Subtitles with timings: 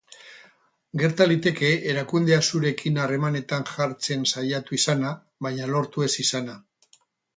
[1.01, 5.13] Gerta liteke erakundea zurekin harremanetan jartzen saiatu izana,
[5.49, 6.61] baina lortu ez izana.